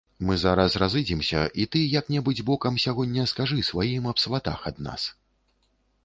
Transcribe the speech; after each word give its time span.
Мы 0.27 0.35
зараз 0.43 0.75
разыдземся, 0.83 1.41
і 1.63 1.65
ты 1.73 1.81
як-небудзь 1.99 2.41
бокам 2.47 2.79
сягоння 2.85 3.25
скажы 3.33 3.59
сваім 3.69 4.09
аб 4.13 4.23
сватах 4.23 4.65
ад 4.71 4.81
нас. 4.87 5.05